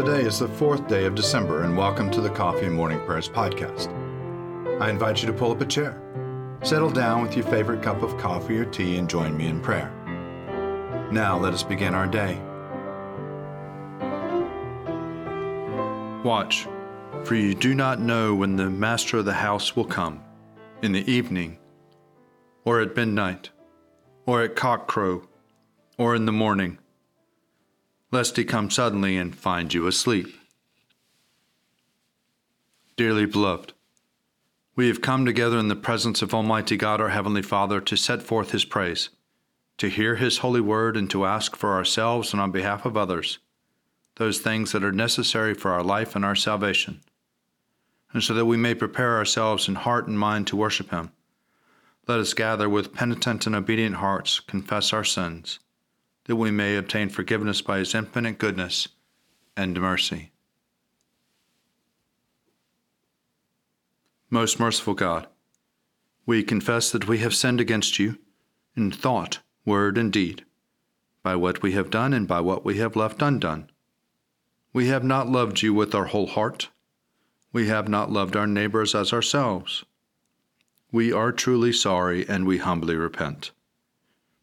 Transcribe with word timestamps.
Today 0.00 0.22
is 0.22 0.38
the 0.38 0.48
fourth 0.48 0.88
day 0.88 1.04
of 1.04 1.14
December, 1.14 1.62
and 1.62 1.76
welcome 1.76 2.10
to 2.12 2.22
the 2.22 2.30
Coffee 2.30 2.64
and 2.64 2.74
Morning 2.74 2.98
Prayers 3.00 3.28
podcast. 3.28 3.90
I 4.80 4.88
invite 4.88 5.20
you 5.20 5.26
to 5.26 5.32
pull 5.34 5.52
up 5.52 5.60
a 5.60 5.66
chair, 5.66 6.00
settle 6.62 6.88
down 6.88 7.20
with 7.20 7.36
your 7.36 7.44
favorite 7.44 7.82
cup 7.82 8.02
of 8.02 8.16
coffee 8.16 8.56
or 8.56 8.64
tea, 8.64 8.96
and 8.96 9.10
join 9.10 9.36
me 9.36 9.46
in 9.46 9.60
prayer. 9.60 9.90
Now 11.12 11.38
let 11.38 11.52
us 11.52 11.62
begin 11.62 11.94
our 11.94 12.06
day. 12.06 12.40
Watch, 16.24 16.66
for 17.24 17.34
you 17.34 17.54
do 17.54 17.74
not 17.74 18.00
know 18.00 18.34
when 18.34 18.56
the 18.56 18.70
master 18.70 19.18
of 19.18 19.26
the 19.26 19.34
house 19.34 19.76
will 19.76 19.84
come 19.84 20.24
in 20.80 20.92
the 20.92 21.06
evening, 21.12 21.58
or 22.64 22.80
at 22.80 22.96
midnight, 22.96 23.50
or 24.24 24.42
at 24.42 24.56
cockcrow, 24.56 25.26
or 25.98 26.14
in 26.14 26.24
the 26.24 26.32
morning 26.32 26.78
lest 28.12 28.36
he 28.36 28.44
come 28.44 28.70
suddenly 28.70 29.16
and 29.16 29.36
find 29.36 29.72
you 29.72 29.86
asleep. 29.86 30.34
Dearly 32.96 33.26
beloved, 33.26 33.72
we 34.76 34.88
have 34.88 35.00
come 35.00 35.24
together 35.24 35.58
in 35.58 35.68
the 35.68 35.76
presence 35.76 36.22
of 36.22 36.34
Almighty 36.34 36.76
God, 36.76 37.00
our 37.00 37.10
Heavenly 37.10 37.42
Father, 37.42 37.80
to 37.80 37.96
set 37.96 38.22
forth 38.22 38.50
His 38.50 38.64
praise, 38.64 39.10
to 39.78 39.88
hear 39.88 40.16
His 40.16 40.38
holy 40.38 40.60
word, 40.60 40.96
and 40.96 41.08
to 41.10 41.26
ask 41.26 41.56
for 41.56 41.74
ourselves 41.74 42.32
and 42.32 42.40
on 42.40 42.50
behalf 42.50 42.84
of 42.84 42.96
others 42.96 43.38
those 44.16 44.38
things 44.38 44.72
that 44.72 44.84
are 44.84 44.92
necessary 44.92 45.54
for 45.54 45.70
our 45.70 45.82
life 45.82 46.14
and 46.14 46.24
our 46.24 46.34
salvation, 46.34 47.00
and 48.12 48.22
so 48.22 48.34
that 48.34 48.46
we 48.46 48.56
may 48.56 48.74
prepare 48.74 49.16
ourselves 49.16 49.66
in 49.68 49.76
heart 49.76 50.06
and 50.08 50.18
mind 50.18 50.46
to 50.46 50.56
worship 50.56 50.90
Him. 50.90 51.10
Let 52.06 52.20
us 52.20 52.34
gather 52.34 52.68
with 52.68 52.92
penitent 52.92 53.46
and 53.46 53.54
obedient 53.54 53.96
hearts, 53.96 54.40
confess 54.40 54.92
our 54.92 55.04
sins 55.04 55.58
that 56.24 56.36
we 56.36 56.50
may 56.50 56.76
obtain 56.76 57.08
forgiveness 57.08 57.62
by 57.62 57.78
his 57.78 57.94
infinite 57.94 58.38
goodness 58.38 58.88
and 59.56 59.80
mercy. 59.80 60.32
Most 64.28 64.60
merciful 64.60 64.94
God, 64.94 65.26
we 66.24 66.42
confess 66.42 66.90
that 66.92 67.08
we 67.08 67.18
have 67.18 67.34
sinned 67.34 67.60
against 67.60 67.98
you 67.98 68.18
in 68.76 68.92
thought, 68.92 69.40
word, 69.64 69.98
and 69.98 70.12
deed, 70.12 70.44
by 71.22 71.34
what 71.34 71.62
we 71.62 71.72
have 71.72 71.90
done 71.90 72.12
and 72.12 72.28
by 72.28 72.40
what 72.40 72.64
we 72.64 72.78
have 72.78 72.94
left 72.94 73.22
undone. 73.22 73.70
We 74.72 74.86
have 74.86 75.02
not 75.02 75.28
loved 75.28 75.62
you 75.62 75.74
with 75.74 75.94
our 75.94 76.06
whole 76.06 76.28
heart. 76.28 76.68
We 77.52 77.66
have 77.66 77.88
not 77.88 78.12
loved 78.12 78.36
our 78.36 78.46
neighbors 78.46 78.94
as 78.94 79.12
ourselves. 79.12 79.84
We 80.92 81.12
are 81.12 81.32
truly 81.32 81.72
sorry 81.72 82.28
and 82.28 82.46
we 82.46 82.58
humbly 82.58 82.94
repent. 82.94 83.50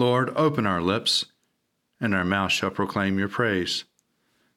Lord, 0.00 0.32
open 0.34 0.66
our 0.66 0.80
lips, 0.80 1.26
and 2.00 2.14
our 2.14 2.24
mouth 2.24 2.52
shall 2.52 2.70
proclaim 2.70 3.18
your 3.18 3.28
praise. 3.28 3.84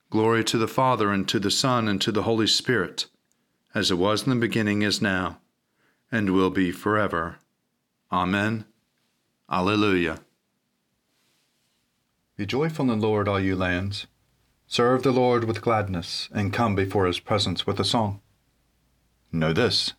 Glory 0.09 0.41
to 0.45 0.58
the 0.58 0.69
Father, 0.69 1.11
and 1.11 1.27
to 1.27 1.38
the 1.38 1.52
Son, 1.52 1.89
and 1.89 1.99
to 1.99 2.13
the 2.13 2.23
Holy 2.23 2.47
Spirit, 2.47 3.08
as 3.75 3.91
it 3.91 3.95
was 3.95 4.23
in 4.23 4.30
the 4.30 4.38
beginning, 4.38 4.83
is 4.83 5.02
now, 5.02 5.39
and 6.09 6.30
will 6.30 6.49
be 6.49 6.71
forever. 6.71 7.39
Amen. 8.09 8.64
Alleluia. 9.52 10.21
Be 12.37 12.45
joyful 12.45 12.89
in 12.89 12.99
the 13.02 13.05
Lord, 13.05 13.27
all 13.27 13.37
you 13.37 13.58
lands. 13.58 14.08
Serve 14.65 15.04
the 15.04 15.11
Lord 15.11 15.43
with 15.43 15.61
gladness, 15.61 16.30
and 16.33 16.54
come 16.54 16.73
before 16.73 17.05
his 17.05 17.20
presence 17.20 17.67
with 17.67 17.81
a 17.81 17.86
song. 17.86 18.21
Know 19.30 19.52
this 19.52 19.92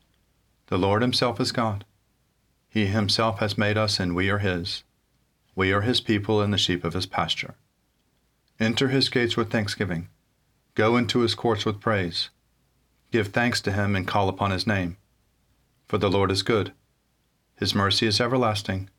the 0.69 0.79
Lord 0.79 1.03
himself 1.03 1.39
is 1.39 1.53
God. 1.53 1.85
He 2.67 2.87
himself 2.87 3.41
has 3.41 3.59
made 3.59 3.77
us, 3.77 4.01
and 4.01 4.17
we 4.17 4.31
are 4.31 4.39
his. 4.39 4.85
We 5.55 5.73
are 5.73 5.83
his 5.83 6.01
people 6.01 6.41
and 6.41 6.53
the 6.53 6.59
sheep 6.59 6.85
of 6.85 6.95
his 6.95 7.07
pasture. 7.07 7.55
Enter 8.59 8.89
his 8.89 9.09
gates 9.09 9.37
with 9.37 9.51
thanksgiving. 9.51 10.09
Go 10.75 10.97
into 10.97 11.21
his 11.21 11.35
courts 11.35 11.65
with 11.65 11.81
praise. 11.81 12.31
Give 13.13 13.29
thanks 13.29 13.61
to 13.63 13.73
him 13.73 13.95
and 13.95 14.07
call 14.07 14.29
upon 14.29 14.51
his 14.51 14.67
name. 14.67 14.97
For 15.87 15.99
the 15.99 16.11
Lord 16.11 16.33
is 16.33 16.43
good. 16.43 16.73
His 17.57 17.75
mercy 17.75 18.07
is 18.07 18.21
everlasting, 18.21 18.91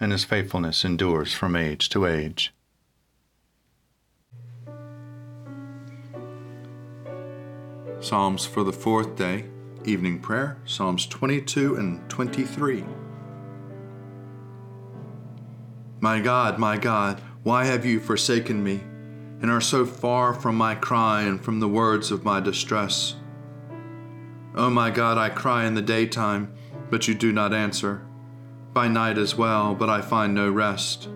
and 0.00 0.10
his 0.10 0.24
faithfulness 0.24 0.84
endures 0.84 1.32
from 1.32 1.54
age 1.54 1.88
to 1.90 2.06
age. 2.06 2.52
Psalms 8.00 8.44
for 8.44 8.64
the 8.64 8.72
fourth 8.72 9.14
day, 9.14 9.44
evening 9.84 10.18
prayer, 10.18 10.58
Psalms 10.64 11.06
22 11.06 11.76
and 11.76 12.10
23. 12.10 12.84
My 16.02 16.18
God, 16.18 16.58
my 16.58 16.78
God, 16.78 17.20
why 17.44 17.66
have 17.66 17.86
you 17.86 18.00
forsaken 18.00 18.64
me, 18.64 18.80
and 19.40 19.48
are 19.48 19.60
so 19.60 19.86
far 19.86 20.34
from 20.34 20.56
my 20.56 20.74
cry 20.74 21.22
and 21.22 21.40
from 21.40 21.60
the 21.60 21.68
words 21.68 22.10
of 22.10 22.24
my 22.24 22.40
distress? 22.40 23.14
O 24.56 24.64
oh 24.64 24.70
my 24.70 24.90
God, 24.90 25.16
I 25.16 25.28
cry 25.28 25.64
in 25.64 25.74
the 25.74 25.80
daytime, 25.80 26.52
but 26.90 27.06
you 27.06 27.14
do 27.14 27.30
not 27.30 27.54
answer, 27.54 28.04
by 28.72 28.88
night 28.88 29.16
as 29.16 29.36
well, 29.36 29.76
but 29.76 29.88
I 29.88 30.00
find 30.00 30.34
no 30.34 30.50
rest. 30.50 31.08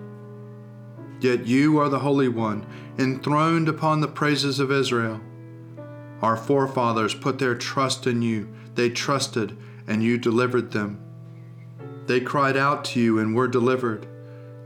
Yet 1.19 1.49
you 1.49 1.81
are 1.81 1.89
the 1.89 1.99
Holy 1.99 2.29
One, 2.29 2.65
enthroned 2.97 3.69
upon 3.69 4.01
the 4.01 4.07
praises 4.07 4.61
of 4.61 4.71
Israel. 4.71 5.21
Our 6.23 6.37
forefathers 6.37 7.13
put 7.13 7.41
their 7.41 7.57
trust 7.57 8.07
in 8.07 8.23
you, 8.23 8.55
they 8.77 8.91
trusted, 8.91 9.59
and 9.89 10.01
you 10.05 10.17
delivered 10.17 10.71
them. 10.71 11.03
They 12.07 12.21
cried 12.21 12.57
out 12.57 12.85
to 12.85 13.01
you 13.01 13.19
and 13.19 13.35
were 13.35 13.49
delivered. 13.49 14.07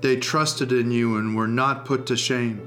They 0.01 0.17
trusted 0.17 0.73
in 0.73 0.91
you 0.91 1.17
and 1.17 1.37
were 1.37 1.49
not 1.49 1.85
put 1.85 2.07
to 2.07 2.17
shame. 2.17 2.67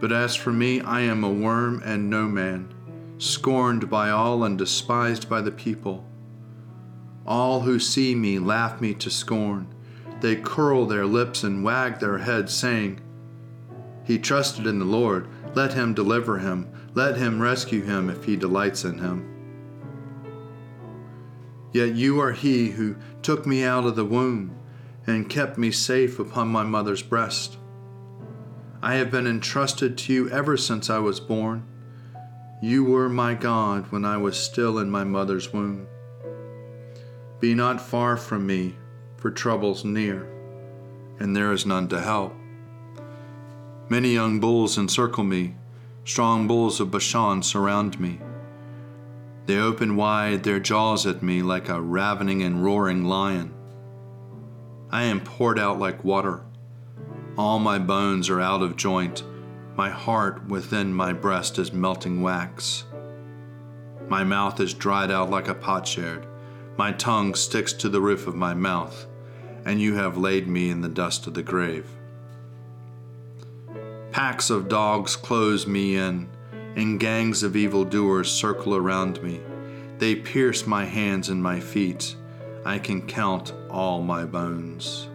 But 0.00 0.10
as 0.10 0.34
for 0.34 0.52
me, 0.52 0.80
I 0.80 1.02
am 1.02 1.22
a 1.22 1.30
worm 1.30 1.82
and 1.84 2.10
no 2.10 2.26
man, 2.26 2.74
scorned 3.18 3.88
by 3.88 4.10
all 4.10 4.42
and 4.42 4.58
despised 4.58 5.28
by 5.28 5.40
the 5.40 5.52
people. 5.52 6.04
All 7.26 7.60
who 7.60 7.78
see 7.78 8.14
me 8.14 8.40
laugh 8.40 8.80
me 8.80 8.92
to 8.94 9.10
scorn. 9.10 9.72
They 10.20 10.34
curl 10.34 10.86
their 10.86 11.06
lips 11.06 11.44
and 11.44 11.62
wag 11.62 12.00
their 12.00 12.18
heads, 12.18 12.52
saying, 12.52 13.00
He 14.04 14.18
trusted 14.18 14.66
in 14.66 14.80
the 14.80 14.84
Lord. 14.84 15.28
Let 15.54 15.74
him 15.74 15.94
deliver 15.94 16.38
him. 16.38 16.68
Let 16.94 17.16
him 17.16 17.40
rescue 17.40 17.82
him 17.82 18.10
if 18.10 18.24
he 18.24 18.36
delights 18.36 18.84
in 18.84 18.98
him. 18.98 19.26
Yet 21.72 21.94
you 21.94 22.20
are 22.20 22.32
he 22.32 22.70
who 22.70 22.96
took 23.22 23.46
me 23.46 23.62
out 23.62 23.84
of 23.84 23.94
the 23.94 24.04
womb 24.04 24.56
and 25.06 25.30
kept 25.30 25.58
me 25.58 25.70
safe 25.70 26.18
upon 26.18 26.48
my 26.48 26.62
mother's 26.62 27.02
breast. 27.02 27.56
I 28.82 28.94
have 28.94 29.10
been 29.10 29.26
entrusted 29.26 29.98
to 29.98 30.12
you 30.12 30.30
ever 30.30 30.56
since 30.56 30.88
I 30.88 30.98
was 30.98 31.20
born. 31.20 31.64
You 32.62 32.84
were 32.84 33.08
my 33.08 33.34
God 33.34 33.90
when 33.90 34.04
I 34.04 34.16
was 34.16 34.38
still 34.38 34.78
in 34.78 34.90
my 34.90 35.04
mother's 35.04 35.52
womb. 35.52 35.86
Be 37.40 37.54
not 37.54 37.80
far 37.80 38.16
from 38.16 38.46
me, 38.46 38.76
for 39.16 39.30
trouble's 39.30 39.84
near, 39.84 40.30
and 41.18 41.36
there 41.36 41.52
is 41.52 41.66
none 41.66 41.88
to 41.88 42.00
help. 42.00 42.34
Many 43.88 44.14
young 44.14 44.40
bulls 44.40 44.78
encircle 44.78 45.24
me, 45.24 45.54
strong 46.04 46.46
bulls 46.46 46.80
of 46.80 46.90
Bashan 46.90 47.42
surround 47.42 47.98
me. 47.98 48.20
They 49.46 49.58
open 49.58 49.96
wide 49.96 50.42
their 50.42 50.60
jaws 50.60 51.06
at 51.06 51.22
me 51.22 51.42
like 51.42 51.68
a 51.68 51.80
ravening 51.80 52.42
and 52.42 52.64
roaring 52.64 53.04
lion. 53.04 53.52
I 54.92 55.04
am 55.04 55.20
poured 55.20 55.58
out 55.58 55.78
like 55.78 56.04
water. 56.04 56.42
All 57.38 57.60
my 57.60 57.78
bones 57.78 58.28
are 58.28 58.40
out 58.40 58.62
of 58.62 58.76
joint. 58.76 59.22
My 59.76 59.88
heart 59.88 60.48
within 60.48 60.92
my 60.92 61.12
breast 61.12 61.58
is 61.60 61.72
melting 61.72 62.22
wax. 62.22 62.84
My 64.08 64.24
mouth 64.24 64.58
is 64.58 64.74
dried 64.74 65.12
out 65.12 65.30
like 65.30 65.46
a 65.46 65.54
potsherd. 65.54 66.26
My 66.76 66.90
tongue 66.90 67.36
sticks 67.36 67.72
to 67.74 67.88
the 67.88 68.00
roof 68.00 68.26
of 68.26 68.34
my 68.34 68.52
mouth, 68.52 69.06
and 69.64 69.80
you 69.80 69.94
have 69.94 70.18
laid 70.18 70.48
me 70.48 70.70
in 70.70 70.80
the 70.80 70.88
dust 70.88 71.26
of 71.28 71.34
the 71.34 71.42
grave. 71.42 71.88
Packs 74.10 74.50
of 74.50 74.68
dogs 74.68 75.14
close 75.14 75.68
me 75.68 75.96
in, 75.96 76.28
and 76.74 76.98
gangs 76.98 77.44
of 77.44 77.54
evildoers 77.54 78.30
circle 78.30 78.74
around 78.74 79.22
me. 79.22 79.40
They 79.98 80.16
pierce 80.16 80.66
my 80.66 80.84
hands 80.84 81.28
and 81.28 81.40
my 81.40 81.60
feet 81.60 82.16
I 82.64 82.78
can 82.78 83.06
count 83.06 83.54
all 83.70 84.02
my 84.02 84.24
bones. 84.24 85.08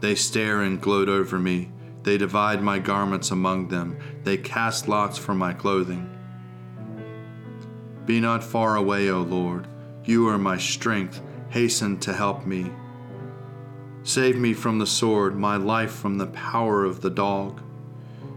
They 0.00 0.14
stare 0.14 0.62
and 0.62 0.80
gloat 0.80 1.08
over 1.08 1.38
me. 1.38 1.70
They 2.02 2.18
divide 2.18 2.62
my 2.62 2.78
garments 2.78 3.30
among 3.30 3.68
them, 3.68 3.98
they 4.24 4.36
cast 4.36 4.88
lots 4.88 5.18
for 5.18 5.34
my 5.34 5.52
clothing. 5.52 6.08
Be 8.04 8.18
not 8.18 8.42
far 8.42 8.74
away, 8.74 9.08
O 9.10 9.20
Lord. 9.20 9.68
You 10.04 10.28
are 10.28 10.38
my 10.38 10.56
strength. 10.56 11.20
Hasten 11.50 11.98
to 12.00 12.12
help 12.12 12.46
me. 12.46 12.72
Save 14.02 14.36
me 14.36 14.52
from 14.54 14.78
the 14.78 14.86
sword, 14.86 15.38
my 15.38 15.56
life 15.56 15.92
from 15.92 16.18
the 16.18 16.26
power 16.26 16.84
of 16.84 17.02
the 17.02 17.10
dog. 17.10 17.60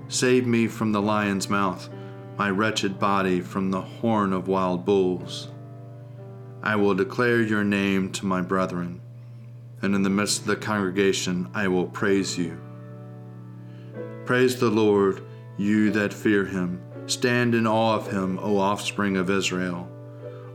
Save 0.08 0.46
me 0.46 0.68
from 0.68 0.92
the 0.92 1.02
lion's 1.02 1.50
mouth, 1.50 1.90
my 2.38 2.50
wretched 2.50 3.00
body 3.00 3.42
from 3.42 3.72
the 3.72 3.82
horn 3.82 4.34
of 4.34 4.48
wild 4.48 4.86
bulls. 4.86 5.50
I 6.66 6.76
will 6.76 6.96
declare 6.96 7.44
your 7.44 7.64
name 7.64 8.12
to 8.14 8.26
my 8.26 8.42
brethren, 8.42 9.00
and 9.84 9.94
in 9.94 10.02
the 10.02 10.10
midst 10.10 10.42
of 10.42 10.48
the 10.48 10.56
congregation 10.56 11.48
I 11.54 11.68
will 11.68 11.86
praise 11.86 12.40
you. 12.40 12.60
Praise 14.26 14.60
the 14.60 14.72
Lord, 14.72 15.22
you 15.58 15.92
that 15.92 16.12
fear 16.12 16.46
him. 16.46 16.82
Stand 17.06 17.54
in 17.54 17.68
awe 17.68 17.94
of 17.94 18.12
him, 18.12 18.40
O 18.42 18.58
offspring 18.58 19.16
of 19.16 19.30
Israel. 19.30 19.88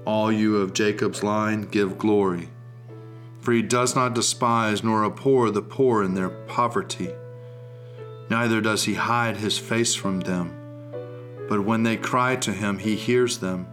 All 0.05 0.33
you 0.33 0.57
of 0.57 0.73
Jacob's 0.73 1.23
line, 1.23 1.63
give 1.63 1.97
glory. 1.97 2.49
For 3.41 3.53
he 3.53 3.63
does 3.63 3.95
not 3.95 4.13
despise 4.13 4.83
nor 4.83 5.05
abhor 5.05 5.53
the 5.53 5.63
poor 5.63 6.03
in 6.03 6.15
their 6.15 6.31
poverty, 6.31 7.11
neither 8.29 8.61
does 8.61 8.83
he 8.85 8.95
hide 8.95 9.37
his 9.37 9.59
face 9.59 9.95
from 9.95 10.21
them. 10.21 10.57
But 11.49 11.65
when 11.65 11.85
they 11.85 11.97
cry 11.97 12.35
to 12.37 12.53
him, 12.53 12.79
he 12.79 12.97
hears 12.97 13.39
them. 13.39 13.69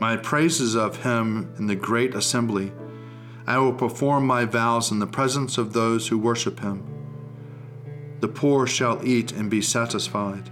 My 0.00 0.16
praises 0.16 0.76
of 0.76 1.02
him 1.02 1.52
in 1.58 1.66
the 1.66 1.74
great 1.74 2.14
assembly. 2.14 2.72
I 3.46 3.58
will 3.58 3.72
perform 3.72 4.26
my 4.26 4.44
vows 4.44 4.92
in 4.92 5.00
the 5.00 5.06
presence 5.06 5.58
of 5.58 5.72
those 5.72 6.08
who 6.08 6.18
worship 6.18 6.60
him. 6.60 6.84
The 8.20 8.28
poor 8.28 8.66
shall 8.66 9.04
eat 9.04 9.32
and 9.32 9.50
be 9.50 9.62
satisfied, 9.62 10.50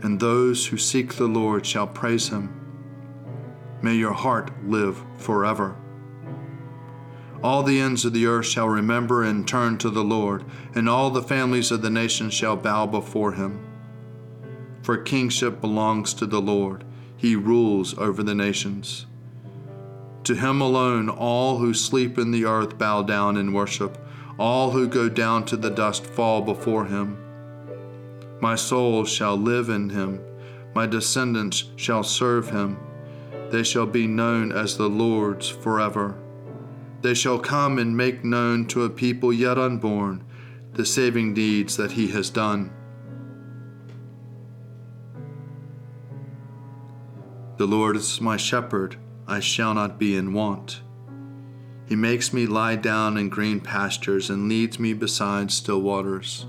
and 0.00 0.18
those 0.18 0.66
who 0.66 0.76
seek 0.76 1.14
the 1.14 1.26
Lord 1.26 1.64
shall 1.64 1.86
praise 1.86 2.28
him. 2.28 2.52
May 3.80 3.94
your 3.94 4.12
heart 4.12 4.50
live 4.64 5.02
forever. 5.16 5.76
All 7.42 7.62
the 7.62 7.80
ends 7.80 8.04
of 8.04 8.12
the 8.12 8.26
earth 8.26 8.46
shall 8.46 8.68
remember 8.68 9.24
and 9.24 9.46
turn 9.46 9.78
to 9.78 9.90
the 9.90 10.04
Lord, 10.04 10.44
and 10.74 10.88
all 10.88 11.10
the 11.10 11.22
families 11.22 11.70
of 11.70 11.82
the 11.82 11.90
nations 11.90 12.34
shall 12.34 12.56
bow 12.56 12.86
before 12.86 13.32
him. 13.32 13.64
For 14.82 14.96
kingship 14.96 15.60
belongs 15.60 16.14
to 16.14 16.26
the 16.26 16.40
Lord, 16.40 16.84
he 17.22 17.36
rules 17.36 17.96
over 17.98 18.20
the 18.20 18.34
nations. 18.34 19.06
To 20.24 20.34
him 20.34 20.60
alone 20.60 21.08
all 21.08 21.58
who 21.58 21.72
sleep 21.72 22.18
in 22.18 22.32
the 22.32 22.44
earth 22.44 22.76
bow 22.78 23.02
down 23.02 23.36
in 23.36 23.52
worship 23.52 23.96
all 24.40 24.72
who 24.72 24.88
go 24.88 25.08
down 25.08 25.44
to 25.44 25.56
the 25.56 25.70
dust 25.70 26.04
fall 26.04 26.42
before 26.42 26.86
him. 26.86 27.16
My 28.40 28.56
soul 28.56 29.04
shall 29.04 29.36
live 29.36 29.68
in 29.68 29.90
him, 29.90 30.20
my 30.74 30.84
descendants 30.84 31.70
shall 31.76 32.02
serve 32.02 32.50
him. 32.50 32.76
They 33.50 33.62
shall 33.62 33.86
be 33.86 34.08
known 34.08 34.50
as 34.50 34.76
the 34.76 34.88
Lord's 34.88 35.48
forever. 35.48 36.16
They 37.02 37.14
shall 37.14 37.38
come 37.38 37.78
and 37.78 37.96
make 37.96 38.24
known 38.24 38.66
to 38.68 38.82
a 38.82 38.90
people 38.90 39.32
yet 39.32 39.58
unborn 39.58 40.24
the 40.72 40.84
saving 40.84 41.34
deeds 41.34 41.76
that 41.76 41.92
he 41.92 42.08
has 42.08 42.30
done. 42.30 42.72
The 47.58 47.66
Lord 47.66 47.96
is 47.96 48.20
my 48.20 48.36
shepherd, 48.36 48.96
I 49.26 49.40
shall 49.40 49.74
not 49.74 49.98
be 49.98 50.16
in 50.16 50.32
want. 50.32 50.80
He 51.86 51.96
makes 51.96 52.32
me 52.32 52.46
lie 52.46 52.76
down 52.76 53.18
in 53.18 53.28
green 53.28 53.60
pastures 53.60 54.30
and 54.30 54.48
leads 54.48 54.78
me 54.78 54.94
beside 54.94 55.50
still 55.50 55.82
waters. 55.82 56.46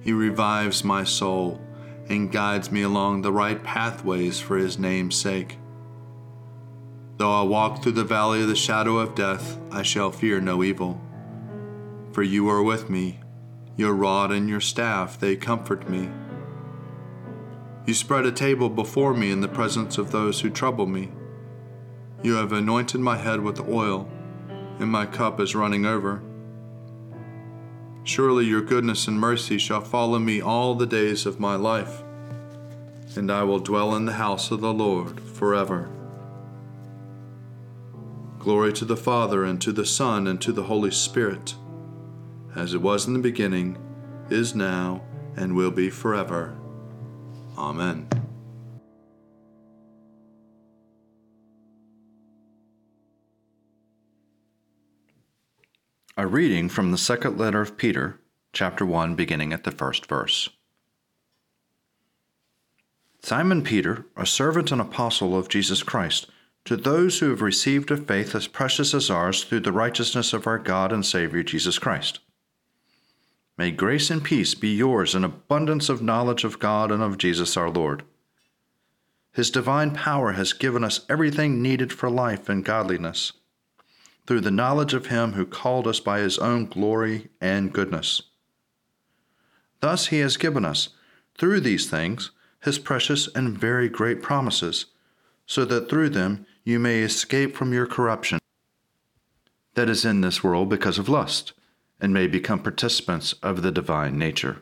He 0.00 0.12
revives 0.12 0.82
my 0.82 1.04
soul 1.04 1.60
and 2.08 2.32
guides 2.32 2.72
me 2.72 2.82
along 2.82 3.20
the 3.20 3.32
right 3.32 3.62
pathways 3.62 4.40
for 4.40 4.56
his 4.56 4.78
name's 4.78 5.16
sake. 5.16 5.58
Though 7.18 7.32
I 7.32 7.42
walk 7.42 7.82
through 7.82 7.92
the 7.92 8.04
valley 8.04 8.40
of 8.40 8.48
the 8.48 8.56
shadow 8.56 8.96
of 8.96 9.14
death, 9.14 9.58
I 9.70 9.82
shall 9.82 10.10
fear 10.10 10.40
no 10.40 10.64
evil. 10.64 10.98
For 12.12 12.22
you 12.22 12.48
are 12.48 12.62
with 12.62 12.88
me, 12.88 13.20
your 13.76 13.92
rod 13.92 14.32
and 14.32 14.48
your 14.48 14.62
staff, 14.62 15.20
they 15.20 15.36
comfort 15.36 15.88
me. 15.88 16.08
You 17.86 17.94
spread 17.94 18.26
a 18.26 18.32
table 18.32 18.68
before 18.68 19.14
me 19.14 19.30
in 19.30 19.40
the 19.40 19.48
presence 19.48 19.98
of 19.98 20.12
those 20.12 20.40
who 20.40 20.50
trouble 20.50 20.86
me. 20.86 21.10
You 22.22 22.34
have 22.34 22.52
anointed 22.52 23.00
my 23.00 23.16
head 23.16 23.40
with 23.40 23.60
oil, 23.60 24.08
and 24.78 24.90
my 24.90 25.06
cup 25.06 25.40
is 25.40 25.54
running 25.54 25.86
over. 25.86 26.22
Surely 28.04 28.44
your 28.44 28.60
goodness 28.60 29.08
and 29.08 29.18
mercy 29.18 29.56
shall 29.56 29.80
follow 29.80 30.18
me 30.18 30.40
all 30.40 30.74
the 30.74 30.86
days 30.86 31.24
of 31.24 31.40
my 31.40 31.54
life, 31.56 32.02
and 33.16 33.30
I 33.30 33.42
will 33.44 33.58
dwell 33.58 33.94
in 33.94 34.04
the 34.04 34.12
house 34.12 34.50
of 34.50 34.60
the 34.60 34.72
Lord 34.72 35.18
forever. 35.20 35.88
Glory 38.38 38.72
to 38.74 38.84
the 38.84 38.96
Father, 38.96 39.44
and 39.44 39.60
to 39.62 39.72
the 39.72 39.86
Son, 39.86 40.26
and 40.26 40.40
to 40.42 40.52
the 40.52 40.64
Holy 40.64 40.90
Spirit, 40.90 41.54
as 42.54 42.74
it 42.74 42.82
was 42.82 43.06
in 43.06 43.14
the 43.14 43.18
beginning, 43.18 43.78
is 44.28 44.54
now, 44.54 45.02
and 45.36 45.56
will 45.56 45.70
be 45.70 45.88
forever. 45.88 46.59
Amen. 47.60 48.08
A 56.16 56.26
reading 56.26 56.70
from 56.70 56.90
the 56.90 56.96
second 56.96 57.36
letter 57.36 57.60
of 57.60 57.76
Peter, 57.76 58.18
chapter 58.54 58.86
1, 58.86 59.14
beginning 59.14 59.52
at 59.52 59.64
the 59.64 59.70
first 59.70 60.06
verse. 60.06 60.48
Simon 63.22 63.62
Peter, 63.62 64.06
a 64.16 64.24
servant 64.24 64.72
and 64.72 64.80
apostle 64.80 65.36
of 65.36 65.50
Jesus 65.50 65.82
Christ, 65.82 66.28
to 66.64 66.78
those 66.78 67.18
who 67.18 67.28
have 67.28 67.42
received 67.42 67.90
a 67.90 67.98
faith 67.98 68.34
as 68.34 68.46
precious 68.46 68.94
as 68.94 69.10
ours 69.10 69.44
through 69.44 69.60
the 69.60 69.72
righteousness 69.72 70.32
of 70.32 70.46
our 70.46 70.58
God 70.58 70.92
and 70.92 71.04
Savior 71.04 71.42
Jesus 71.42 71.78
Christ. 71.78 72.20
May 73.60 73.72
grace 73.72 74.08
and 74.08 74.24
peace 74.24 74.54
be 74.54 74.74
yours 74.74 75.14
in 75.14 75.22
abundance 75.22 75.90
of 75.90 76.00
knowledge 76.00 76.44
of 76.44 76.58
God 76.58 76.90
and 76.90 77.02
of 77.02 77.18
Jesus 77.18 77.58
our 77.58 77.68
Lord. 77.68 78.04
His 79.34 79.50
divine 79.50 79.90
power 79.90 80.32
has 80.32 80.54
given 80.54 80.82
us 80.82 81.04
everything 81.10 81.60
needed 81.60 81.92
for 81.92 82.08
life 82.08 82.48
and 82.48 82.64
godliness 82.64 83.34
through 84.26 84.40
the 84.40 84.50
knowledge 84.50 84.94
of 84.94 85.08
him 85.08 85.34
who 85.34 85.44
called 85.44 85.86
us 85.86 86.00
by 86.00 86.20
his 86.20 86.38
own 86.38 86.64
glory 86.64 87.28
and 87.38 87.70
goodness. 87.70 88.22
Thus 89.80 90.06
he 90.06 90.20
has 90.20 90.38
given 90.38 90.64
us, 90.64 90.88
through 91.36 91.60
these 91.60 91.86
things, 91.86 92.30
his 92.62 92.78
precious 92.78 93.28
and 93.34 93.58
very 93.58 93.90
great 93.90 94.22
promises, 94.22 94.86
so 95.44 95.66
that 95.66 95.90
through 95.90 96.08
them 96.08 96.46
you 96.64 96.78
may 96.78 97.00
escape 97.00 97.54
from 97.54 97.74
your 97.74 97.86
corruption 97.86 98.38
that 99.74 99.90
is 99.90 100.06
in 100.06 100.22
this 100.22 100.42
world 100.42 100.70
because 100.70 100.98
of 100.98 101.10
lust, 101.10 101.52
and 102.00 102.12
may 102.12 102.26
become 102.26 102.62
participants 102.62 103.34
of 103.42 103.62
the 103.62 103.72
divine 103.72 104.18
nature. 104.18 104.58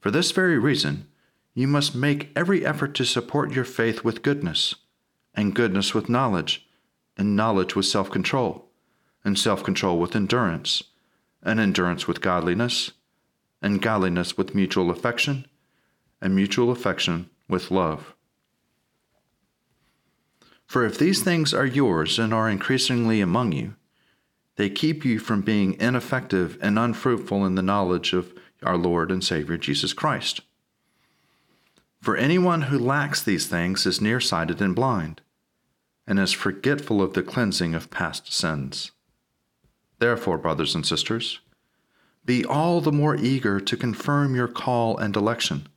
For 0.00 0.10
this 0.10 0.30
very 0.30 0.58
reason, 0.58 1.06
you 1.54 1.66
must 1.66 1.94
make 1.94 2.30
every 2.34 2.64
effort 2.64 2.94
to 2.94 3.04
support 3.04 3.52
your 3.52 3.64
faith 3.64 4.04
with 4.04 4.22
goodness, 4.22 4.74
and 5.34 5.54
goodness 5.54 5.94
with 5.94 6.08
knowledge 6.08 6.66
and 7.16 7.36
knowledge 7.36 7.76
with 7.76 7.86
self 7.86 8.10
control, 8.10 8.68
and 9.24 9.38
self 9.38 9.62
control 9.62 9.98
with 9.98 10.16
endurance, 10.16 10.82
and 11.42 11.60
endurance 11.60 12.06
with 12.08 12.20
godliness, 12.20 12.92
and 13.60 13.82
godliness 13.82 14.36
with 14.36 14.54
mutual 14.54 14.90
affection, 14.90 15.46
and 16.20 16.34
mutual 16.34 16.70
affection 16.70 17.28
with 17.48 17.70
love. 17.70 18.14
For 20.66 20.84
if 20.84 20.98
these 20.98 21.22
things 21.22 21.52
are 21.52 21.66
yours 21.66 22.18
and 22.18 22.32
are 22.32 22.48
increasingly 22.48 23.20
among 23.20 23.52
you, 23.52 23.74
they 24.56 24.68
keep 24.68 25.04
you 25.04 25.18
from 25.18 25.40
being 25.40 25.80
ineffective 25.80 26.58
and 26.60 26.78
unfruitful 26.78 27.44
in 27.44 27.54
the 27.54 27.62
knowledge 27.62 28.12
of 28.12 28.32
our 28.62 28.76
Lord 28.76 29.10
and 29.10 29.24
Savior 29.24 29.56
Jesus 29.56 29.92
Christ. 29.92 30.40
For 32.00 32.16
anyone 32.16 32.62
who 32.62 32.78
lacks 32.78 33.22
these 33.22 33.46
things 33.46 33.86
is 33.86 34.00
nearsighted 34.00 34.60
and 34.60 34.74
blind 34.74 35.20
and 36.06 36.18
is 36.18 36.32
forgetful 36.32 37.00
of 37.00 37.14
the 37.14 37.22
cleansing 37.22 37.74
of 37.74 37.90
past 37.90 38.32
sins. 38.32 38.90
Therefore, 39.98 40.36
brothers 40.36 40.74
and 40.74 40.84
sisters, 40.84 41.38
be 42.24 42.44
all 42.44 42.80
the 42.80 42.92
more 42.92 43.16
eager 43.16 43.60
to 43.60 43.76
confirm 43.76 44.34
your 44.34 44.48
call 44.48 44.96
and 44.98 45.14
election, 45.16 45.68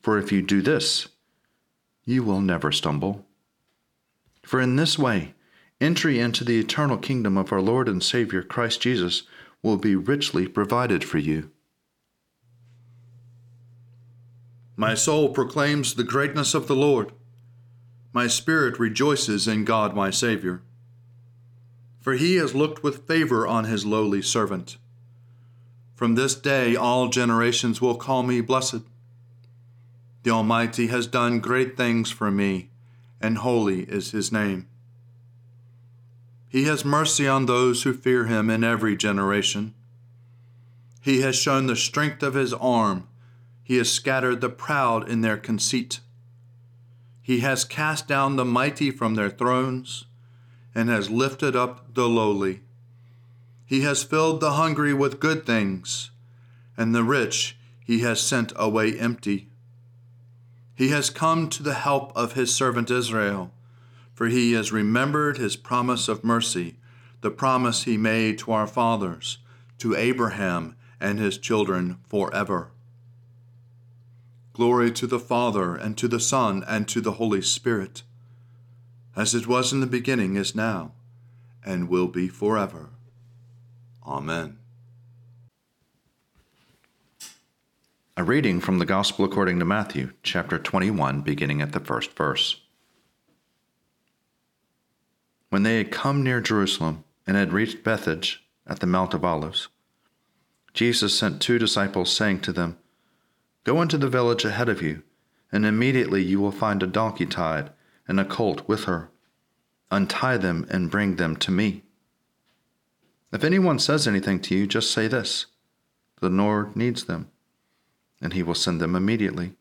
for 0.00 0.18
if 0.18 0.32
you 0.32 0.42
do 0.42 0.62
this, 0.62 1.08
you 2.04 2.22
will 2.22 2.40
never 2.40 2.72
stumble. 2.72 3.24
For 4.42 4.60
in 4.60 4.76
this 4.76 4.98
way, 4.98 5.33
entry 5.84 6.18
into 6.18 6.42
the 6.44 6.58
eternal 6.58 6.96
kingdom 6.96 7.36
of 7.36 7.52
our 7.52 7.60
Lord 7.60 7.88
and 7.88 8.02
Savior 8.02 8.42
Christ 8.42 8.80
Jesus 8.80 9.24
will 9.62 9.76
be 9.76 9.94
richly 9.94 10.48
provided 10.48 11.04
for 11.04 11.18
you. 11.18 11.50
My 14.76 14.94
soul 14.94 15.28
proclaims 15.28 15.94
the 15.94 16.02
greatness 16.02 16.54
of 16.54 16.66
the 16.66 16.74
Lord. 16.74 17.12
My 18.12 18.26
spirit 18.26 18.78
rejoices 18.78 19.46
in 19.46 19.64
God 19.64 19.94
my 19.94 20.10
Savior. 20.10 20.62
For 22.00 22.14
he 22.14 22.36
has 22.36 22.54
looked 22.54 22.82
with 22.82 23.06
favor 23.06 23.46
on 23.46 23.64
his 23.64 23.86
lowly 23.86 24.22
servant. 24.22 24.78
From 25.94 26.14
this 26.14 26.34
day, 26.34 26.74
all 26.74 27.08
generations 27.08 27.80
will 27.80 27.94
call 27.94 28.22
me 28.22 28.40
blessed. 28.40 28.82
The 30.22 30.30
Almighty 30.30 30.88
has 30.88 31.06
done 31.06 31.40
great 31.40 31.76
things 31.76 32.10
for 32.10 32.30
me, 32.30 32.70
and 33.20 33.38
holy 33.38 33.82
is 33.82 34.10
his 34.10 34.32
name. 34.32 34.66
He 36.54 36.66
has 36.66 36.84
mercy 36.84 37.26
on 37.26 37.46
those 37.46 37.82
who 37.82 37.92
fear 37.92 38.26
him 38.26 38.48
in 38.48 38.62
every 38.62 38.96
generation. 38.96 39.74
He 41.00 41.20
has 41.22 41.34
shown 41.34 41.66
the 41.66 41.74
strength 41.74 42.22
of 42.22 42.34
his 42.34 42.52
arm. 42.52 43.08
He 43.64 43.76
has 43.78 43.90
scattered 43.90 44.40
the 44.40 44.50
proud 44.50 45.08
in 45.08 45.20
their 45.20 45.36
conceit. 45.36 45.98
He 47.20 47.40
has 47.40 47.64
cast 47.64 48.06
down 48.06 48.36
the 48.36 48.44
mighty 48.44 48.92
from 48.92 49.16
their 49.16 49.30
thrones 49.30 50.04
and 50.76 50.88
has 50.88 51.10
lifted 51.10 51.56
up 51.56 51.92
the 51.92 52.08
lowly. 52.08 52.60
He 53.66 53.80
has 53.80 54.04
filled 54.04 54.38
the 54.38 54.52
hungry 54.52 54.94
with 54.94 55.18
good 55.18 55.44
things, 55.44 56.12
and 56.76 56.94
the 56.94 57.02
rich 57.02 57.58
he 57.84 57.98
has 58.02 58.20
sent 58.20 58.52
away 58.54 58.96
empty. 58.96 59.48
He 60.76 60.90
has 60.90 61.10
come 61.10 61.48
to 61.48 61.64
the 61.64 61.74
help 61.74 62.12
of 62.14 62.34
his 62.34 62.54
servant 62.54 62.92
Israel, 62.92 63.50
for 64.14 64.28
he 64.28 64.52
has 64.52 64.72
remembered 64.72 65.36
his 65.36 65.56
promise 65.56 66.08
of 66.08 66.24
mercy, 66.24 66.76
the 67.20 67.30
promise 67.30 67.82
he 67.82 67.96
made 67.96 68.38
to 68.38 68.52
our 68.52 68.66
fathers, 68.66 69.38
to 69.78 69.96
Abraham 69.96 70.76
and 71.00 71.18
his 71.18 71.36
children 71.36 71.98
forever. 72.08 72.70
Glory 74.52 74.92
to 74.92 75.06
the 75.08 75.18
Father, 75.18 75.74
and 75.74 75.98
to 75.98 76.06
the 76.06 76.20
Son, 76.20 76.64
and 76.68 76.86
to 76.86 77.00
the 77.00 77.12
Holy 77.12 77.42
Spirit, 77.42 78.02
as 79.16 79.34
it 79.34 79.48
was 79.48 79.72
in 79.72 79.80
the 79.80 79.86
beginning, 79.86 80.36
is 80.36 80.54
now, 80.54 80.92
and 81.64 81.88
will 81.88 82.06
be 82.06 82.28
forever. 82.28 82.90
Amen. 84.06 84.58
A 88.16 88.22
reading 88.22 88.60
from 88.60 88.78
the 88.78 88.86
Gospel 88.86 89.24
according 89.24 89.58
to 89.58 89.64
Matthew, 89.64 90.12
chapter 90.22 90.56
21, 90.56 91.22
beginning 91.22 91.60
at 91.60 91.72
the 91.72 91.80
first 91.80 92.12
verse. 92.12 92.60
When 95.54 95.62
they 95.62 95.76
had 95.76 95.92
come 95.92 96.24
near 96.24 96.40
Jerusalem 96.40 97.04
and 97.28 97.36
had 97.36 97.52
reached 97.52 97.84
Bethphage 97.84 98.44
at 98.66 98.80
the 98.80 98.88
Mount 98.88 99.14
of 99.14 99.24
Olives, 99.24 99.68
Jesus 100.72 101.16
sent 101.16 101.40
two 101.40 101.60
disciples, 101.60 102.10
saying 102.10 102.40
to 102.40 102.52
them, 102.52 102.76
Go 103.62 103.80
into 103.80 103.96
the 103.96 104.08
village 104.08 104.44
ahead 104.44 104.68
of 104.68 104.82
you, 104.82 105.04
and 105.52 105.64
immediately 105.64 106.24
you 106.24 106.40
will 106.40 106.50
find 106.50 106.82
a 106.82 106.88
donkey 106.88 107.24
tied 107.24 107.70
and 108.08 108.18
a 108.18 108.24
colt 108.24 108.66
with 108.66 108.86
her. 108.86 109.10
Untie 109.92 110.38
them 110.38 110.66
and 110.70 110.90
bring 110.90 111.14
them 111.14 111.36
to 111.36 111.52
me. 111.52 111.84
If 113.30 113.44
anyone 113.44 113.78
says 113.78 114.08
anything 114.08 114.40
to 114.40 114.56
you, 114.56 114.66
just 114.66 114.90
say 114.90 115.06
this 115.06 115.46
The 116.20 116.30
Lord 116.30 116.74
needs 116.74 117.04
them, 117.04 117.30
and 118.20 118.32
he 118.32 118.42
will 118.42 118.56
send 118.56 118.80
them 118.80 118.96
immediately. 118.96 119.54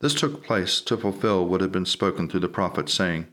This 0.00 0.12
took 0.12 0.44
place 0.44 0.82
to 0.82 0.98
fulfill 0.98 1.46
what 1.46 1.62
had 1.62 1.72
been 1.72 1.86
spoken 1.86 2.28
through 2.28 2.40
the 2.40 2.48
prophet, 2.48 2.90
saying, 2.90 3.28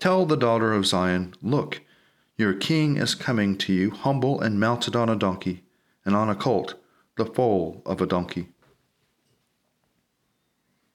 Tell 0.00 0.24
the 0.24 0.36
daughter 0.36 0.72
of 0.72 0.86
Zion, 0.86 1.34
Look, 1.42 1.82
your 2.38 2.54
king 2.54 2.96
is 2.96 3.14
coming 3.14 3.58
to 3.58 3.72
you, 3.72 3.90
humble 3.90 4.40
and 4.40 4.58
mounted 4.58 4.96
on 4.96 5.10
a 5.10 5.14
donkey, 5.14 5.62
and 6.06 6.16
on 6.16 6.30
a 6.30 6.34
colt 6.34 6.74
the 7.16 7.26
foal 7.26 7.82
of 7.84 8.00
a 8.00 8.06
donkey. 8.06 8.48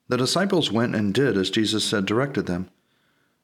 The 0.07 0.17
disciples 0.17 0.71
went 0.71 0.95
and 0.95 1.13
did 1.13 1.37
as 1.37 1.51
Jesus 1.51 1.91
had 1.91 2.07
directed 2.07 2.47
them. 2.47 2.69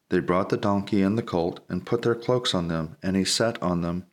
They 0.09 0.19
brought 0.19 0.49
the 0.49 0.57
donkey 0.57 1.03
and 1.03 1.15
the 1.15 1.23
colt 1.23 1.59
and 1.69 1.85
put 1.85 2.01
their 2.01 2.15
cloaks 2.15 2.55
on 2.55 2.67
them, 2.67 2.97
and 3.03 3.15
he 3.15 3.23
sat 3.23 3.61
on 3.61 3.81
them. 3.81 4.07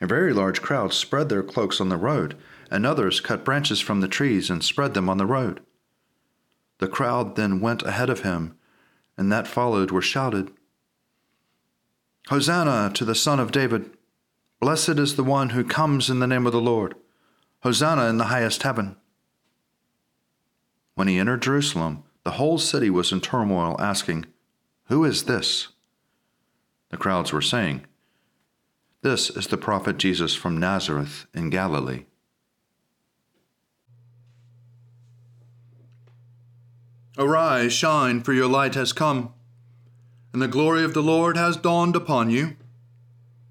A 0.00 0.06
very 0.08 0.32
large 0.32 0.60
crowd 0.62 0.92
spread 0.92 1.28
their 1.28 1.44
cloaks 1.44 1.80
on 1.80 1.90
the 1.90 1.96
road, 1.96 2.36
and 2.72 2.84
others 2.84 3.20
cut 3.20 3.44
branches 3.44 3.80
from 3.80 4.00
the 4.00 4.08
trees 4.08 4.50
and 4.50 4.64
spread 4.64 4.94
them 4.94 5.08
on 5.08 5.18
the 5.18 5.26
road. 5.26 5.60
The 6.78 6.88
crowd 6.88 7.36
then 7.36 7.60
went 7.60 7.82
ahead 7.82 8.10
of 8.10 8.20
him, 8.20 8.57
and 9.18 9.30
that 9.30 9.48
followed 9.48 9.90
were 9.90 10.00
shouted, 10.00 10.52
Hosanna 12.28 12.92
to 12.94 13.04
the 13.04 13.14
Son 13.14 13.40
of 13.40 13.52
David! 13.52 13.90
Blessed 14.60 14.98
is 14.98 15.16
the 15.16 15.24
one 15.24 15.50
who 15.50 15.64
comes 15.64 16.08
in 16.08 16.20
the 16.20 16.26
name 16.26 16.46
of 16.46 16.52
the 16.52 16.60
Lord! 16.60 16.94
Hosanna 17.62 18.06
in 18.06 18.18
the 18.18 18.26
highest 18.26 18.62
heaven. 18.62 18.96
When 20.94 21.08
he 21.08 21.18
entered 21.18 21.42
Jerusalem, 21.42 22.04
the 22.22 22.32
whole 22.32 22.58
city 22.58 22.90
was 22.90 23.10
in 23.10 23.20
turmoil, 23.20 23.76
asking, 23.80 24.26
Who 24.84 25.04
is 25.04 25.24
this? 25.24 25.68
The 26.90 26.96
crowds 26.96 27.32
were 27.32 27.42
saying, 27.42 27.86
This 29.02 29.30
is 29.30 29.48
the 29.48 29.56
prophet 29.56 29.98
Jesus 29.98 30.34
from 30.34 30.58
Nazareth 30.58 31.26
in 31.34 31.50
Galilee. 31.50 32.04
Arise, 37.18 37.72
shine, 37.72 38.22
for 38.22 38.32
your 38.32 38.46
light 38.46 38.76
has 38.76 38.92
come, 38.92 39.34
and 40.32 40.40
the 40.40 40.46
glory 40.46 40.84
of 40.84 40.94
the 40.94 41.02
Lord 41.02 41.36
has 41.36 41.56
dawned 41.56 41.96
upon 41.96 42.30
you. 42.30 42.56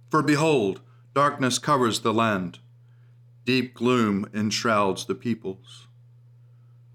For 0.09 0.23
behold, 0.23 0.79
darkness 1.13 1.59
covers 1.59 1.99
the 1.99 2.13
land 2.13 2.59
Deep 3.43 3.73
gloom 3.73 4.25
enshrouds 4.33 5.05
the 5.05 5.15
peoples. 5.15 5.87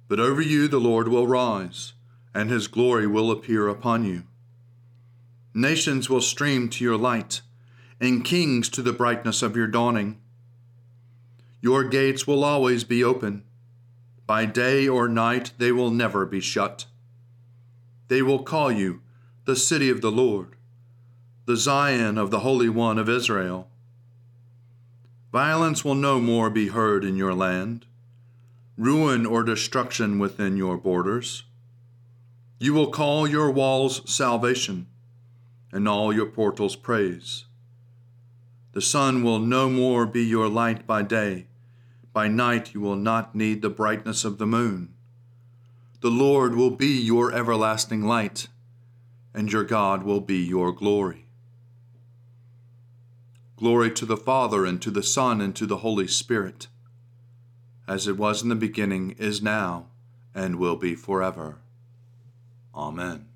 But 0.07 0.21
over 0.21 0.43
you 0.43 0.69
the 0.69 0.79
Lord 0.79 1.09
will 1.09 1.27
rise, 1.27 1.95
and 2.35 2.51
his 2.51 2.69
glory 2.69 3.07
will 3.07 3.31
appear 3.31 3.69
upon 3.69 4.05
you. 4.05 4.25
Nations 5.55 6.11
will 6.11 6.21
stream 6.21 6.69
to 6.71 6.85
your 6.85 6.99
light, 6.99 7.41
and 8.01 8.25
kings 8.25 8.69
to 8.71 8.83
the 8.83 8.93
brightness 8.93 9.43
of 9.43 9.57
your 9.57 9.67
dawning. 9.67 10.21
Your 11.63 11.85
gates 11.85 12.27
will 12.27 12.45
always 12.45 12.85
be 12.85 13.03
open. 13.03 13.45
By 14.33 14.47
day 14.47 14.89
or 14.89 15.11
night 15.11 15.53
they 15.59 15.73
will 15.73 15.91
never 15.91 16.25
be 16.25 16.41
shut. 16.41 16.87
They 18.09 18.23
will 18.23 18.43
call 18.43 18.73
you 18.73 19.03
the 19.45 19.55
city 19.55 19.91
of 19.91 20.01
the 20.01 20.11
Lord, 20.11 20.57
the 21.45 21.59
Zion 21.59 22.17
of 22.17 22.31
the 22.31 22.39
Holy 22.39 22.71
One 22.71 22.99
of 22.99 23.11
Israel. 23.11 23.69
Violence 25.33 25.85
will 25.85 25.95
no 25.95 26.19
more 26.19 26.49
be 26.49 26.69
heard 26.69 27.05
in 27.05 27.15
your 27.15 27.35
land, 27.35 27.85
ruin 28.79 29.27
or 29.27 29.43
destruction 29.43 30.19
within 30.19 30.57
your 30.57 30.79
borders. 30.79 31.43
You 32.59 32.73
will 32.73 32.91
call 32.91 33.29
your 33.29 33.51
walls 33.51 34.01
salvation, 34.11 34.87
and 35.71 35.87
all 35.87 36.11
your 36.11 36.25
portals 36.25 36.75
praise. 36.75 37.45
The 38.73 38.81
sun 38.81 39.23
will 39.23 39.41
no 39.41 39.69
more 39.69 40.07
be 40.07 40.25
your 40.25 40.49
light 40.49 40.87
by 40.87 41.03
day. 41.03 41.49
By 42.13 42.29
night 42.29 42.75
you 42.75 42.81
will 42.81 42.97
not 42.97 43.35
need 43.35 43.63
the 43.63 43.71
brightness 43.71 44.25
of 44.25 44.39
the 44.39 44.47
moon. 44.47 44.95
The 46.01 46.11
Lord 46.11 46.55
will 46.55 46.71
be 46.71 47.01
your 47.01 47.33
everlasting 47.33 48.03
light, 48.03 48.49
and 49.33 49.51
your 49.53 49.65
God 49.65 50.03
will 50.03 50.21
be 50.21 50.39
your 50.39 50.73
glory. 50.73 51.27
Glory 53.57 53.91
to 53.93 54.05
the 54.05 54.17
Father, 54.17 54.67
and 54.67 54.83
to 54.83 54.91
the 54.91 55.03
Son, 55.03 55.41
and 55.41 55.55
to 55.55 55.65
the 55.65 55.79
Holy 55.79 56.09
Spirit, 56.09 56.67
as 57.87 58.09
it 58.09 58.17
was 58.17 58.43
in 58.43 58.49
the 58.49 58.57
beginning, 58.57 59.13
is 59.19 59.41
now, 59.41 59.87
and 60.35 60.57
will 60.57 60.77
be 60.77 60.95
forever. 60.95 61.59
Amen. 62.75 63.27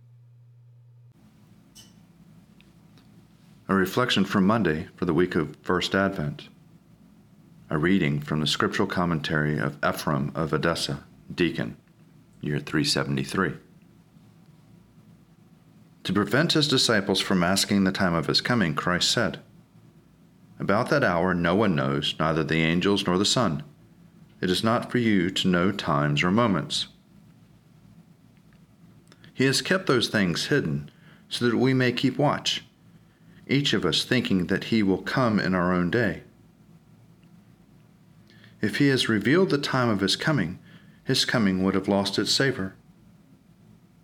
A 3.69 3.75
reflection 3.75 4.25
from 4.25 4.47
Monday 4.47 4.89
for 4.97 5.05
the 5.05 5.15
week 5.15 5.35
of 5.35 5.57
First 5.63 5.95
Advent. 5.95 6.49
A 7.69 7.79
reading 7.79 8.21
from 8.21 8.39
the 8.39 8.47
scriptural 8.47 8.87
commentary 8.87 9.59
of 9.59 9.77
Ephraim 9.85 10.31
of 10.37 10.53
Edessa, 10.53 11.05
deacon, 11.35 11.77
year 12.41 12.61
373. 12.61 13.55
To 16.05 16.13
prevent 16.13 16.53
his 16.53 16.69
disciples 16.69 17.21
from 17.21 17.43
asking 17.43 17.83
the 17.83 17.91
time 17.91 18.15
of 18.15 18.29
his 18.29 18.41
coming, 18.41 18.77
Christ 18.77 19.11
said, 19.11 19.41
about 20.61 20.91
that 20.91 21.03
hour 21.03 21.35
no 21.35 21.57
one 21.57 21.75
knows, 21.75 22.15
neither 22.21 22.45
the 22.45 22.63
angels 22.63 23.05
nor 23.05 23.19
the 23.19 23.25
Son. 23.25 23.65
It 24.41 24.49
is 24.49 24.63
not 24.63 24.91
for 24.91 24.99
you 24.99 25.29
to 25.31 25.49
know 25.49 25.73
times 25.73 26.23
or 26.23 26.31
moments. 26.31 26.87
He 29.35 29.45
has 29.45 29.61
kept 29.61 29.87
those 29.87 30.09
things 30.09 30.47
hidden 30.47 30.89
so 31.29 31.47
that 31.47 31.57
we 31.57 31.75
may 31.75 31.91
keep 31.91 32.17
watch, 32.17 32.65
each 33.49 33.73
of 33.73 33.85
us 33.85 34.05
thinking 34.05 34.47
that 34.47 34.65
He 34.65 34.85
will 34.85 35.03
come 35.03 35.41
in 35.41 35.53
our 35.53 35.75
own 35.75 35.91
day. 35.91 36.23
If 38.61 38.79
He 38.79 38.89
has 38.89 39.09
revealed 39.09 39.51
the 39.51 39.59
time 39.59 39.89
of 39.89 40.01
His 40.01 40.17
coming, 40.17 40.59
His 41.05 41.25
coming 41.25 41.63
would 41.63 41.75
have 41.75 41.89
lost 41.89 42.19
its 42.19 42.33
savor. 42.33 42.75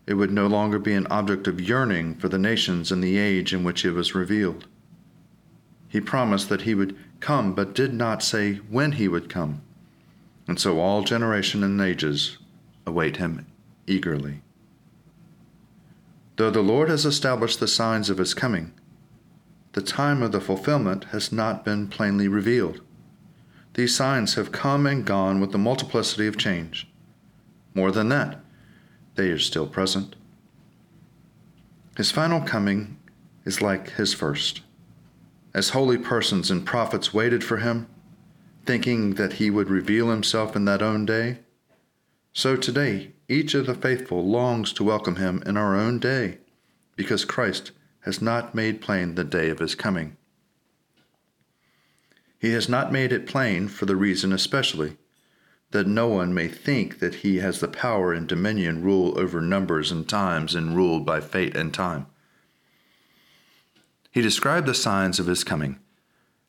It 0.06 0.14
would 0.14 0.32
no 0.32 0.46
longer 0.46 0.78
be 0.78 0.94
an 0.94 1.06
object 1.08 1.46
of 1.46 1.60
yearning 1.60 2.16
for 2.16 2.28
the 2.28 2.38
nations 2.38 2.90
in 2.90 3.00
the 3.00 3.18
age 3.18 3.52
in 3.54 3.62
which 3.62 3.84
it 3.84 3.92
was 3.92 4.14
revealed. 4.14 4.66
He 5.88 6.00
promised 6.00 6.48
that 6.48 6.62
he 6.62 6.74
would 6.74 6.96
come, 7.20 7.54
but 7.54 7.74
did 7.74 7.92
not 7.92 8.22
say 8.22 8.54
when 8.70 8.92
he 8.92 9.08
would 9.08 9.28
come. 9.28 9.62
And 10.48 10.58
so 10.58 10.80
all 10.80 11.02
generation 11.02 11.62
and 11.62 11.80
ages 11.80 12.38
await 12.86 13.18
him 13.18 13.46
eagerly. 13.86 14.42
Though 16.36 16.50
the 16.50 16.62
Lord 16.62 16.88
has 16.88 17.04
established 17.04 17.60
the 17.60 17.68
signs 17.68 18.10
of 18.10 18.18
his 18.18 18.34
coming, 18.34 18.72
the 19.74 19.82
time 19.82 20.22
of 20.22 20.32
the 20.32 20.40
fulfillment 20.40 21.04
has 21.12 21.30
not 21.30 21.64
been 21.64 21.88
plainly 21.88 22.26
revealed. 22.26 22.80
These 23.74 23.94
signs 23.94 24.34
have 24.34 24.52
come 24.52 24.86
and 24.86 25.04
gone 25.04 25.40
with 25.40 25.52
the 25.52 25.58
multiplicity 25.58 26.26
of 26.26 26.36
change. 26.36 26.88
More 27.74 27.90
than 27.90 28.10
that, 28.10 28.40
they 29.14 29.30
are 29.30 29.38
still 29.38 29.66
present. 29.66 30.14
His 31.96 32.10
final 32.10 32.40
coming 32.40 32.98
is 33.44 33.62
like 33.62 33.92
his 33.92 34.14
first. 34.14 34.60
As 35.54 35.70
holy 35.70 35.98
persons 35.98 36.50
and 36.50 36.66
prophets 36.66 37.12
waited 37.12 37.42
for 37.42 37.58
him, 37.58 37.86
thinking 38.64 39.14
that 39.14 39.34
he 39.34 39.50
would 39.50 39.68
reveal 39.68 40.10
himself 40.10 40.54
in 40.54 40.64
that 40.66 40.82
own 40.82 41.04
day, 41.04 41.38
so 42.32 42.56
today 42.56 43.12
each 43.28 43.54
of 43.54 43.66
the 43.66 43.74
faithful 43.74 44.26
longs 44.26 44.72
to 44.74 44.84
welcome 44.84 45.16
him 45.16 45.42
in 45.44 45.56
our 45.56 45.74
own 45.76 45.98
day, 45.98 46.38
because 46.96 47.24
Christ 47.24 47.72
has 48.00 48.20
not 48.20 48.54
made 48.54 48.80
plain 48.80 49.14
the 49.14 49.24
day 49.24 49.48
of 49.48 49.58
his 49.58 49.74
coming. 49.74 50.16
He 52.42 52.54
has 52.54 52.68
not 52.68 52.90
made 52.90 53.12
it 53.12 53.28
plain 53.28 53.68
for 53.68 53.86
the 53.86 53.94
reason 53.94 54.32
especially 54.32 54.96
that 55.70 55.86
no 55.86 56.08
one 56.08 56.34
may 56.34 56.48
think 56.48 56.98
that 56.98 57.14
he 57.22 57.36
has 57.36 57.60
the 57.60 57.68
power 57.68 58.12
and 58.12 58.26
dominion 58.26 58.82
rule 58.82 59.16
over 59.16 59.40
numbers 59.40 59.92
and 59.92 60.08
times 60.08 60.56
and 60.56 60.74
ruled 60.74 61.06
by 61.06 61.20
fate 61.20 61.56
and 61.56 61.72
time. 61.72 62.06
He 64.10 64.20
described 64.20 64.66
the 64.66 64.74
signs 64.74 65.20
of 65.20 65.26
his 65.26 65.44
coming. 65.44 65.78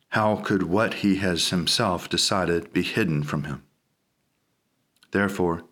How 0.08 0.34
could 0.34 0.64
what 0.64 0.94
he 0.94 1.18
has 1.18 1.50
himself 1.50 2.08
decided 2.08 2.72
be 2.72 2.82
hidden 2.82 3.22
from 3.22 3.44
him? 3.44 3.62
Therefore, 5.12 5.62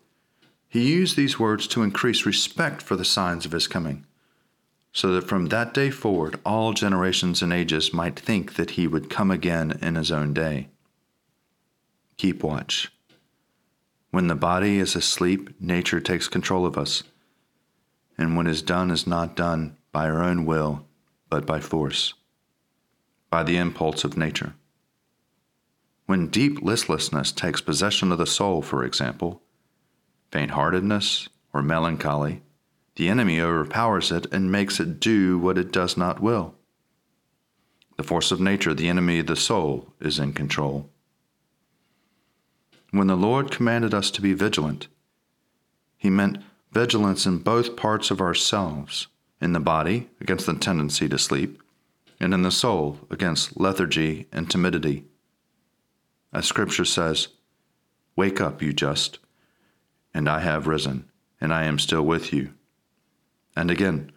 he 0.69 0.89
used 0.89 1.17
these 1.17 1.37
words 1.37 1.67
to 1.67 1.83
increase 1.83 2.25
respect 2.25 2.81
for 2.81 2.95
the 2.95 3.03
signs 3.03 3.45
of 3.45 3.51
his 3.51 3.67
coming, 3.67 4.05
so 4.93 5.11
that 5.11 5.27
from 5.27 5.47
that 5.47 5.73
day 5.73 5.89
forward 5.89 6.39
all 6.45 6.71
generations 6.71 7.41
and 7.41 7.51
ages 7.51 7.91
might 7.91 8.17
think 8.17 8.53
that 8.55 8.71
he 8.71 8.87
would 8.87 9.09
come 9.09 9.31
again 9.31 9.77
in 9.81 9.95
his 9.95 10.11
own 10.11 10.33
day. 10.33 10.69
Keep 12.17 12.43
watch. 12.43 12.91
When 14.11 14.27
the 14.27 14.35
body 14.35 14.77
is 14.77 14.95
asleep, 14.95 15.49
nature 15.59 15.99
takes 15.99 16.27
control 16.27 16.67
of 16.67 16.77
us. 16.77 17.01
And 18.15 18.37
what 18.37 18.47
is 18.47 18.61
done 18.61 18.91
is 18.91 19.07
not 19.07 19.35
done 19.35 19.75
by 19.91 20.05
our 20.07 20.21
own 20.21 20.45
will, 20.45 20.85
but 21.27 21.47
by 21.47 21.59
force, 21.59 22.13
by 23.31 23.41
the 23.41 23.57
impulse 23.57 24.03
of 24.03 24.15
nature. 24.15 24.53
When 26.05 26.27
deep 26.27 26.61
listlessness 26.61 27.31
takes 27.31 27.61
possession 27.61 28.11
of 28.11 28.19
the 28.19 28.27
soul, 28.27 28.61
for 28.61 28.83
example, 28.83 29.41
faint 30.29 30.51
heartedness 30.51 31.29
or 31.51 31.63
melancholy, 31.63 32.42
the 32.95 33.09
enemy 33.09 33.39
overpowers 33.39 34.11
it 34.11 34.27
and 34.31 34.51
makes 34.51 34.79
it 34.79 34.99
do 34.99 35.39
what 35.39 35.57
it 35.57 35.71
does 35.71 35.97
not 35.97 36.21
will. 36.21 36.55
The 37.97 38.03
force 38.03 38.31
of 38.31 38.39
nature, 38.39 38.73
the 38.73 38.89
enemy 38.89 39.21
the 39.21 39.35
soul, 39.35 39.93
is 39.99 40.19
in 40.19 40.33
control. 40.33 40.89
When 42.91 43.07
the 43.07 43.15
Lord 43.15 43.51
commanded 43.51 43.93
us 43.93 44.11
to 44.11 44.21
be 44.21 44.33
vigilant, 44.33 44.87
he 45.97 46.09
meant 46.09 46.37
vigilance 46.71 47.25
in 47.25 47.39
both 47.39 47.75
parts 47.75 48.11
of 48.11 48.21
ourselves 48.21 49.07
in 49.43 49.53
the 49.53 49.59
body 49.59 50.09
against 50.21 50.45
the 50.45 50.53
tendency 50.53 51.09
to 51.09 51.19
sleep, 51.19 51.61
and 52.19 52.33
in 52.33 52.43
the 52.43 52.51
soul 52.51 52.99
against 53.09 53.59
lethargy 53.59 54.27
and 54.31 54.49
timidity. 54.49 55.03
As 56.31 56.45
Scripture 56.45 56.85
says, 56.85 57.27
Wake 58.15 58.39
up, 58.39 58.61
you 58.61 58.71
just, 58.71 59.19
and 60.13 60.29
I 60.29 60.39
have 60.39 60.67
risen, 60.67 61.09
and 61.41 61.53
I 61.53 61.65
am 61.65 61.77
still 61.77 62.03
with 62.03 62.31
you. 62.31 62.53
And 63.55 63.69
again, 63.69 64.11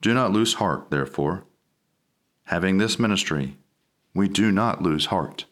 do 0.00 0.14
not 0.14 0.32
lose 0.32 0.54
heart, 0.54 0.90
therefore. 0.90 1.44
Having 2.44 2.78
this 2.78 2.98
ministry, 2.98 3.58
we 4.14 4.28
do 4.28 4.50
not 4.50 4.82
lose 4.82 5.06
heart. 5.06 5.46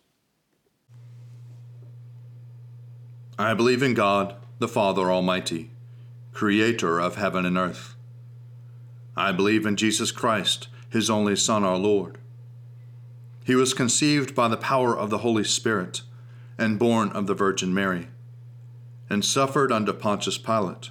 I 3.39 3.55
believe 3.55 3.83
in 3.83 3.95
God, 3.95 4.35
the 4.59 4.69
Father 4.69 5.13
Almighty, 5.13 5.71
creator 6.33 6.99
of 6.99 7.17
heaven 7.17 7.47
and 7.47 7.57
earth. 7.57 7.95
I 9.17 9.33
believe 9.33 9.65
in 9.65 9.77
Jesus 9.77 10.11
Christ, 10.11 10.69
his 10.91 11.09
only 11.09 11.37
Son, 11.37 11.63
our 11.65 11.77
Lord. 11.77 12.19
He 13.45 13.55
was 13.55 13.75
conceived 13.75 14.35
by 14.35 14.49
the 14.49 14.57
power 14.57 14.97
of 14.97 15.11
the 15.11 15.19
Holy 15.19 15.45
Spirit 15.45 16.03
and 16.59 16.79
born 16.79 17.11
of 17.11 17.27
the 17.27 17.35
Virgin 17.35 17.73
Mary, 17.73 18.09
and 19.09 19.25
suffered 19.25 19.71
under 19.71 19.93
Pontius 19.93 20.37
Pilate, 20.37 20.91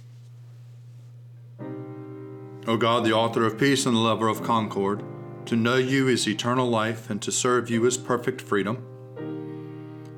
O 2.67 2.77
God, 2.77 3.03
the 3.03 3.13
author 3.13 3.45
of 3.45 3.57
peace 3.57 3.85
and 3.85 3.95
the 3.95 3.99
lover 3.99 4.27
of 4.27 4.43
concord, 4.43 5.03
to 5.45 5.55
know 5.55 5.75
you 5.75 6.07
is 6.07 6.27
eternal 6.27 6.69
life, 6.69 7.09
and 7.09 7.21
to 7.21 7.31
serve 7.31 7.69
you 7.69 7.85
is 7.85 7.97
perfect 7.97 8.39
freedom. 8.39 8.85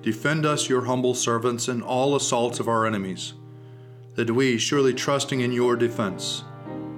Defend 0.01 0.45
us, 0.45 0.67
your 0.67 0.85
humble 0.85 1.15
servants, 1.15 1.69
in 1.69 1.81
all 1.81 2.15
assaults 2.15 2.59
of 2.59 2.67
our 2.67 2.85
enemies 2.85 3.33
that 4.15 4.31
we, 4.31 4.57
surely 4.57 4.93
trusting 4.93 5.39
in 5.39 5.51
your 5.51 5.75
defense, 5.75 6.43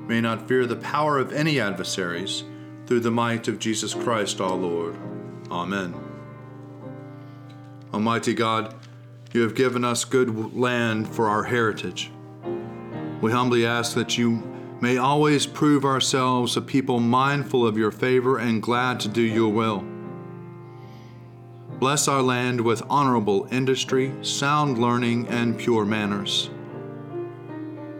may 0.07 0.19
not 0.19 0.47
fear 0.47 0.65
the 0.65 0.75
power 0.75 1.17
of 1.17 1.31
any 1.31 1.59
adversaries, 1.59 2.43
through 2.85 2.99
the 2.99 3.11
might 3.11 3.47
of 3.47 3.57
Jesus 3.57 3.93
Christ 3.93 4.39
our 4.41 4.55
Lord. 4.55 4.95
Amen. 5.49 5.95
Almighty 7.93 8.33
God, 8.33 8.75
you 9.33 9.41
have 9.41 9.55
given 9.55 9.83
us 9.83 10.05
good 10.05 10.53
land 10.55 11.07
for 11.07 11.27
our 11.27 11.43
heritage. 11.43 12.11
We 13.21 13.31
humbly 13.31 13.65
ask 13.65 13.95
that 13.95 14.17
you 14.17 14.54
may 14.81 14.97
always 14.97 15.45
prove 15.45 15.85
ourselves 15.85 16.57
a 16.57 16.61
people 16.61 16.99
mindful 16.99 17.65
of 17.65 17.77
your 17.77 17.91
favor 17.91 18.37
and 18.37 18.61
glad 18.61 18.99
to 18.99 19.07
do 19.07 19.21
your 19.21 19.51
will. 19.51 19.83
Bless 21.79 22.07
our 22.07 22.21
land 22.21 22.61
with 22.61 22.81
honorable 22.89 23.47
industry, 23.51 24.13
sound 24.21 24.77
learning, 24.77 25.27
and 25.27 25.57
pure 25.57 25.85
manners. 25.85 26.49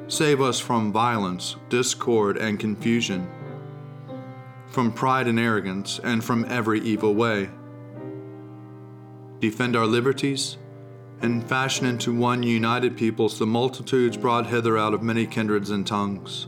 Save 0.08 0.40
us 0.40 0.60
from 0.60 0.92
violence, 0.92 1.56
discord, 1.70 2.38
and 2.38 2.60
confusion, 2.60 3.28
from 4.68 4.92
pride 4.92 5.28
and 5.28 5.40
arrogance, 5.40 6.00
and 6.04 6.24
from 6.24 6.46
every 6.46 6.80
evil 6.82 7.16
way. 7.16 7.50
Defend 9.40 9.76
our 9.76 9.88
liberties, 9.88 10.58
and 11.22 11.48
fashion 11.48 11.86
into 11.86 12.14
one 12.14 12.44
united 12.44 12.96
peoples 12.96 13.40
the 13.40 13.46
multitudes 13.46 14.16
brought 14.16 14.48
hither 14.48 14.78
out 14.78 14.94
of 14.94 15.02
many 15.02 15.26
kindreds 15.26 15.70
and 15.70 15.86
tongues. 15.88 16.48